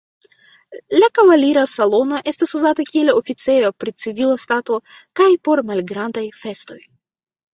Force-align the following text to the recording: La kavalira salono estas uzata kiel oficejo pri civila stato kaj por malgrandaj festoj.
La 1.01 1.09
kavalira 1.17 1.65
salono 1.73 2.21
estas 2.31 2.53
uzata 2.59 2.85
kiel 2.87 3.11
oficejo 3.13 3.69
pri 3.83 3.93
civila 4.03 4.37
stato 4.45 4.79
kaj 5.21 5.29
por 5.49 5.61
malgrandaj 5.71 6.27
festoj. 6.45 6.81